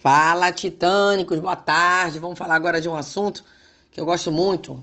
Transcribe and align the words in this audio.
Fala, 0.00 0.50
titânicos, 0.50 1.38
boa 1.40 1.54
tarde. 1.54 2.18
Vamos 2.18 2.38
falar 2.38 2.54
agora 2.54 2.80
de 2.80 2.88
um 2.88 2.96
assunto 2.96 3.44
que 3.90 4.00
eu 4.00 4.06
gosto 4.06 4.32
muito: 4.32 4.82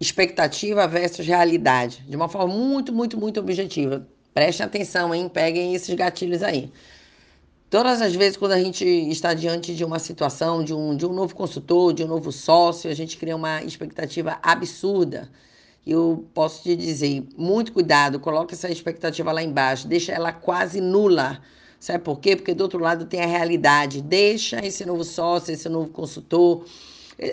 expectativa 0.00 0.88
versus 0.88 1.26
realidade, 1.26 2.02
de 2.08 2.16
uma 2.16 2.26
forma 2.26 2.54
muito, 2.54 2.90
muito, 2.90 3.20
muito 3.20 3.38
objetiva. 3.38 4.08
Prestem 4.32 4.64
atenção, 4.64 5.14
hein? 5.14 5.28
Peguem 5.28 5.74
esses 5.74 5.94
gatilhos 5.94 6.42
aí. 6.42 6.72
Todas 7.68 8.00
as 8.00 8.14
vezes, 8.14 8.38
quando 8.38 8.52
a 8.52 8.58
gente 8.58 8.82
está 8.86 9.34
diante 9.34 9.74
de 9.74 9.84
uma 9.84 9.98
situação, 9.98 10.64
de 10.64 10.72
um, 10.72 10.96
de 10.96 11.04
um 11.04 11.12
novo 11.12 11.34
consultor, 11.34 11.92
de 11.92 12.04
um 12.04 12.08
novo 12.08 12.32
sócio, 12.32 12.90
a 12.90 12.94
gente 12.94 13.18
cria 13.18 13.36
uma 13.36 13.62
expectativa 13.62 14.38
absurda. 14.42 15.30
Eu 15.86 16.26
posso 16.32 16.62
te 16.62 16.74
dizer, 16.74 17.28
muito 17.36 17.74
cuidado, 17.74 18.18
coloque 18.18 18.54
essa 18.54 18.70
expectativa 18.70 19.30
lá 19.32 19.42
embaixo, 19.42 19.86
deixa 19.86 20.12
ela 20.12 20.32
quase 20.32 20.80
nula 20.80 21.42
Sabe 21.86 22.02
por 22.02 22.18
quê? 22.18 22.34
Porque 22.34 22.52
do 22.52 22.62
outro 22.62 22.80
lado 22.80 23.04
tem 23.06 23.20
a 23.20 23.26
realidade. 23.26 24.02
Deixa 24.02 24.58
esse 24.66 24.84
novo 24.84 25.04
sócio, 25.04 25.54
esse 25.54 25.68
novo 25.68 25.88
consultor, 25.90 26.64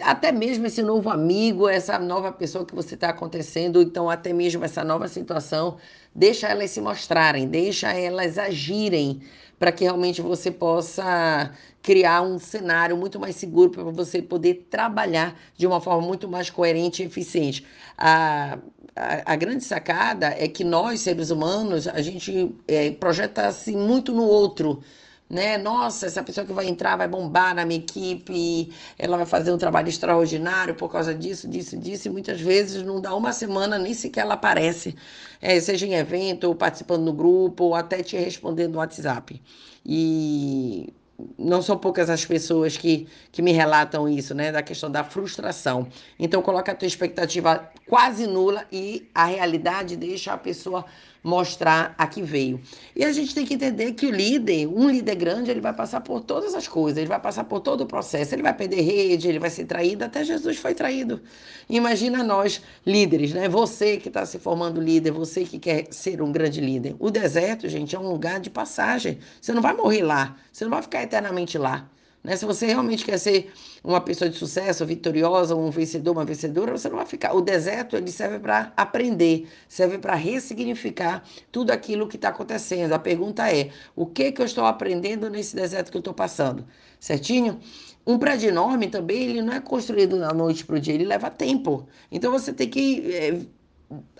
até 0.03 0.31
mesmo 0.31 0.67
esse 0.67 0.83
novo 0.83 1.09
amigo, 1.09 1.67
essa 1.67 1.97
nova 1.97 2.31
pessoa 2.31 2.63
que 2.63 2.75
você 2.75 2.93
está 2.93 3.09
acontecendo, 3.09 3.81
então 3.81 4.07
até 4.07 4.31
mesmo 4.31 4.63
essa 4.63 4.83
nova 4.83 5.07
situação, 5.07 5.77
deixa 6.13 6.49
elas 6.49 6.69
se 6.69 6.79
mostrarem, 6.81 7.47
deixa 7.47 7.93
elas 7.93 8.37
agirem 8.37 9.23
para 9.63 9.71
que 9.71 9.85
realmente 9.85 10.21
você 10.21 10.51
possa 10.51 11.49
criar 11.81 12.21
um 12.21 12.37
cenário 12.37 12.97
muito 12.97 13.17
mais 13.17 13.37
seguro 13.37 13.69
para 13.69 13.83
você 13.83 14.21
poder 14.21 14.67
trabalhar 14.69 15.39
de 15.55 15.65
uma 15.65 15.79
forma 15.79 16.05
muito 16.05 16.27
mais 16.27 16.49
coerente 16.49 17.01
e 17.01 17.05
eficiente. 17.05 17.65
A, 17.97 18.57
a, 18.93 19.31
a 19.31 19.35
grande 19.37 19.63
sacada 19.63 20.35
é 20.37 20.49
que 20.49 20.65
nós, 20.65 20.99
seres 20.99 21.29
humanos, 21.29 21.87
a 21.87 22.01
gente 22.01 22.53
é, 22.67 22.91
projeta 22.91 23.47
assim 23.47 23.77
muito 23.77 24.11
no 24.11 24.23
outro 24.25 24.83
né? 25.33 25.57
Nossa, 25.57 26.05
essa 26.05 26.23
pessoa 26.23 26.45
que 26.45 26.53
vai 26.53 26.67
entrar 26.67 26.95
vai 26.95 27.07
bombar 27.07 27.55
na 27.55 27.65
minha 27.65 27.79
equipe, 27.79 28.71
ela 28.97 29.17
vai 29.17 29.25
fazer 29.25 29.51
um 29.51 29.57
trabalho 29.57 29.89
extraordinário 29.89 30.75
por 30.75 30.89
causa 30.91 31.13
disso, 31.13 31.47
disso, 31.47 31.77
disso, 31.77 32.07
e 32.07 32.11
muitas 32.11 32.39
vezes 32.39 32.83
não 32.83 33.01
dá 33.01 33.15
uma 33.15 33.33
semana, 33.33 33.79
nem 33.79 33.93
sequer 33.93 34.21
ela 34.21 34.35
aparece, 34.35 34.95
é, 35.41 35.59
seja 35.59 35.85
em 35.87 35.95
evento, 35.95 36.45
ou 36.45 36.55
participando 36.55 37.03
no 37.03 37.13
grupo, 37.13 37.65
ou 37.65 37.75
até 37.75 38.03
te 38.03 38.15
respondendo 38.15 38.73
no 38.73 38.77
WhatsApp. 38.79 39.41
E 39.85 40.93
não 41.37 41.61
são 41.61 41.77
poucas 41.77 42.09
as 42.09 42.25
pessoas 42.25 42.77
que, 42.77 43.07
que 43.31 43.41
me 43.41 43.51
relatam 43.51 44.09
isso, 44.09 44.33
né? 44.33 44.51
Da 44.51 44.61
questão 44.61 44.89
da 44.89 45.03
frustração. 45.03 45.87
Então, 46.17 46.41
coloca 46.41 46.71
a 46.71 46.75
tua 46.75 46.87
expectativa 46.87 47.69
quase 47.87 48.25
nula 48.27 48.65
e 48.71 49.07
a 49.13 49.25
realidade 49.25 49.95
deixa 49.95 50.33
a 50.33 50.37
pessoa 50.37 50.85
mostrar 51.23 51.95
a 51.97 52.05
que 52.05 52.21
veio. 52.21 52.59
E 52.95 53.03
a 53.05 53.11
gente 53.11 53.33
tem 53.33 53.45
que 53.45 53.53
entender 53.53 53.93
que 53.93 54.05
o 54.05 54.11
líder, 54.11 54.67
um 54.67 54.89
líder 54.89 55.15
grande, 55.15 55.49
ele 55.49 55.61
vai 55.61 55.73
passar 55.73 56.01
por 56.01 56.19
todas 56.19 56.53
as 56.53 56.67
coisas, 56.67 56.97
ele 56.97 57.07
vai 57.07 57.19
passar 57.19 57.45
por 57.45 57.61
todo 57.61 57.81
o 57.81 57.85
processo, 57.85 58.35
ele 58.35 58.43
vai 58.43 58.53
perder 58.53 58.81
rede, 58.81 59.29
ele 59.29 59.39
vai 59.39 59.49
ser 59.49 59.65
traído, 59.65 60.03
até 60.03 60.23
Jesus 60.23 60.57
foi 60.57 60.73
traído. 60.73 61.21
Imagina 61.69 62.23
nós, 62.23 62.61
líderes, 62.85 63.33
né? 63.33 63.47
Você 63.47 63.97
que 63.97 64.09
está 64.09 64.25
se 64.25 64.37
formando 64.37 64.81
líder, 64.81 65.11
você 65.11 65.45
que 65.45 65.57
quer 65.57 65.87
ser 65.91 66.21
um 66.21 66.31
grande 66.31 66.59
líder. 66.59 66.95
O 66.99 67.09
deserto, 67.09 67.69
gente, 67.69 67.95
é 67.95 67.99
um 67.99 68.09
lugar 68.09 68.41
de 68.41 68.49
passagem. 68.49 69.19
Você 69.39 69.53
não 69.53 69.61
vai 69.61 69.73
morrer 69.73 70.03
lá, 70.03 70.35
você 70.51 70.65
não 70.65 70.71
vai 70.71 70.81
eternamente 71.03 71.57
lá. 71.57 71.89
Né? 72.23 72.37
Se 72.37 72.45
você 72.45 72.67
realmente 72.67 73.03
quer 73.03 73.17
ser 73.17 73.51
uma 73.83 73.99
pessoa 73.99 74.29
de 74.29 74.37
sucesso, 74.37 74.85
vitoriosa, 74.85 75.55
um 75.55 75.69
vencedor, 75.69 76.13
uma 76.13 76.23
vencedora, 76.23 76.71
você 76.71 76.87
não 76.87 76.95
vai 76.95 77.05
ficar. 77.05 77.33
O 77.33 77.41
deserto 77.41 77.97
ele 77.97 78.11
serve 78.11 78.39
para 78.39 78.71
aprender, 78.77 79.47
serve 79.67 79.97
para 79.97 80.15
ressignificar 80.15 81.23
tudo 81.51 81.71
aquilo 81.71 82.07
que 82.07 82.15
está 82.15 82.29
acontecendo. 82.29 82.93
A 82.93 82.99
pergunta 82.99 83.53
é: 83.53 83.71
o 83.95 84.05
que 84.05 84.31
que 84.31 84.41
eu 84.41 84.45
estou 84.45 84.65
aprendendo 84.65 85.29
nesse 85.29 85.55
deserto 85.55 85.91
que 85.91 85.97
eu 85.97 85.99
estou 85.99 86.13
passando? 86.13 86.65
Certinho? 86.99 87.59
Um 88.05 88.17
prédio 88.17 88.49
enorme 88.49 88.87
também 88.87 89.23
ele 89.23 89.41
não 89.41 89.53
é 89.53 89.61
construído 89.61 90.19
da 90.19 90.33
noite 90.33 90.65
para 90.65 90.75
o 90.75 90.79
dia, 90.79 90.93
ele 90.93 91.05
leva 91.05 91.29
tempo. 91.29 91.87
Então 92.11 92.31
você 92.31 92.51
tem 92.53 92.69
que 92.69 93.13
é, 93.13 93.41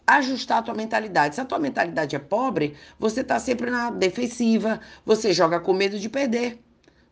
ajustar 0.08 0.60
a 0.60 0.62
tua 0.62 0.74
mentalidade. 0.74 1.36
Se 1.36 1.42
a 1.42 1.46
tua 1.46 1.60
mentalidade 1.60 2.16
é 2.16 2.20
pobre, 2.20 2.76
você 3.00 3.22
está 3.22 3.40
sempre 3.40 3.70
na 3.70 3.90
defensiva, 3.90 4.80
você 5.06 5.34
joga 5.34 5.60
com 5.60 5.74
medo 5.74 6.00
de 6.00 6.10
perder. 6.10 6.60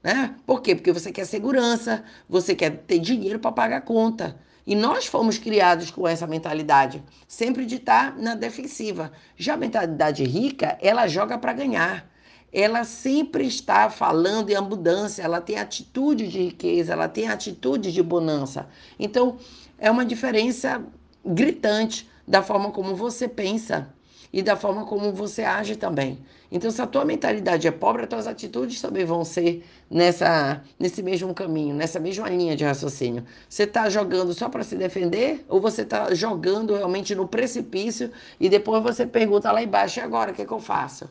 Né? 0.04 0.36
Por 0.46 0.62
quê? 0.62 0.76
Porque 0.76 0.92
você 0.92 1.12
quer 1.12 1.26
segurança, 1.26 2.04
você 2.28 2.56
quer 2.56 2.72
ter 2.72 3.00
dinheiro 3.00 3.40
para 3.40 3.52
pagar 3.52 3.78
a 3.78 3.82
conta. 3.82 4.40
E 4.66 4.76
nós 4.76 5.06
fomos 5.06 5.38
criados 5.38 5.92
com 5.92 6.08
essa 6.08 6.28
mentalidade, 6.28 7.04
sempre 7.28 7.66
de 7.66 7.76
estar 7.76 8.18
na 8.18 8.36
defensiva. 8.36 9.12
Já 9.36 9.56
a 9.56 9.58
mentalidade 9.58 10.24
rica, 10.24 10.78
ela 10.82 11.08
joga 11.08 11.38
para 11.38 11.54
ganhar. 11.54 12.10
Ela 12.54 12.84
sempre 12.84 13.46
está 13.48 13.90
falando 13.90 14.50
em 14.50 14.56
abundância, 14.56 15.24
ela 15.24 15.40
tem 15.40 15.58
atitude 15.58 16.28
de 16.28 16.40
riqueza, 16.46 16.94
ela 16.94 17.08
tem 17.08 17.28
atitude 17.28 17.92
de 17.92 18.04
bonança. 18.04 18.68
Então, 19.00 19.38
é 19.78 19.90
uma 19.90 20.06
diferença 20.06 20.84
gritante 21.26 22.10
da 22.28 22.44
forma 22.44 22.72
como 22.72 22.96
você 22.96 23.28
pensa 23.28 23.94
e 24.34 24.42
da 24.42 24.56
forma 24.56 24.86
como 24.86 25.12
você 25.12 25.44
age 25.44 25.76
também. 25.76 26.20
Então, 26.52 26.70
se 26.72 26.82
a 26.82 26.88
tua 26.88 27.06
mentalidade 27.06 27.68
é 27.68 27.72
pobre, 27.72 28.04
as 28.04 28.10
tuas 28.10 28.28
atitudes 28.28 28.82
também 28.82 29.06
vão 29.06 29.24
ser 29.24 29.66
nessa, 29.90 30.62
nesse 30.80 31.02
mesmo 31.02 31.34
caminho, 31.34 31.76
nessa 31.76 32.00
mesma 32.00 32.30
linha 32.30 32.56
de 32.56 32.64
raciocínio. 32.64 33.24
Você 33.48 33.64
está 33.64 33.90
jogando 33.90 34.34
só 34.34 34.50
para 34.50 34.64
se 34.64 34.76
defender 34.76 35.46
ou 35.48 35.60
você 35.60 35.82
está 35.82 36.14
jogando 36.14 36.76
realmente 36.76 37.16
no 37.16 37.28
precipício 37.28 38.12
e 38.40 38.50
depois 38.50 38.84
você 38.84 39.06
pergunta 39.06 39.52
lá 39.52 39.62
embaixo, 39.62 40.00
e 40.00 40.02
agora, 40.02 40.32
o 40.32 40.34
que, 40.34 40.42
é 40.42 40.46
que 40.46 40.52
eu 40.52 40.60
faço? 40.60 41.10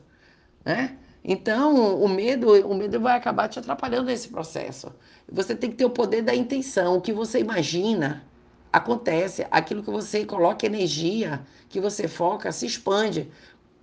Né? 0.65 0.97
Então, 1.23 1.97
o 2.03 2.09
medo, 2.09 2.51
o 2.67 2.75
medo 2.75 2.99
vai 3.01 3.17
acabar 3.17 3.49
te 3.49 3.59
atrapalhando 3.59 4.07
nesse 4.07 4.29
processo. 4.29 4.93
Você 5.31 5.55
tem 5.55 5.71
que 5.71 5.77
ter 5.77 5.85
o 5.85 5.91
poder 5.91 6.23
da 6.23 6.35
intenção, 6.35 6.97
o 6.97 7.01
que 7.01 7.13
você 7.13 7.39
imagina 7.39 8.25
acontece, 8.73 9.47
aquilo 9.51 9.83
que 9.83 9.91
você 9.91 10.25
coloca 10.25 10.67
energia, 10.67 11.45
que 11.69 11.81
você 11.81 12.09
foca, 12.09 12.53
se 12.53 12.67
expande. 12.67 13.31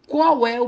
Qual 0.07 0.47
é 0.47 0.59
o 0.59 0.65